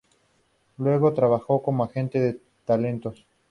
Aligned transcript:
Luego 0.79 1.13
trabajó 1.13 1.61
como 1.61 1.83
agente 1.83 2.19
de 2.19 2.41
talentos. 2.65 3.23